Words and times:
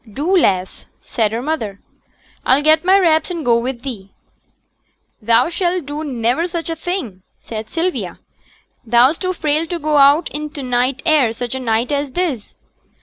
'Do, 0.11 0.35
lass,' 0.35 0.87
said 0.99 1.31
her 1.31 1.43
mother. 1.43 1.79
'I'll 2.43 2.63
get 2.63 2.83
my 2.83 2.97
wraps 2.97 3.29
and 3.29 3.45
go 3.45 3.59
with 3.59 3.83
thee.' 3.83 4.11
'Thou 5.21 5.49
shall 5.49 5.79
do 5.79 6.03
niver 6.03 6.47
such 6.47 6.71
a 6.71 6.75
thing,' 6.75 7.21
said 7.39 7.69
Sylvia. 7.69 8.17
'Thou's 8.83 9.19
too 9.19 9.33
frail 9.33 9.67
to 9.67 9.77
go 9.77 9.97
out 9.97 10.27
i' 10.33 10.47
t' 10.47 10.63
night 10.63 11.03
air 11.05 11.31
such 11.31 11.53
a 11.53 11.59
night 11.59 11.91
as 11.91 12.13
this.' 12.13 12.55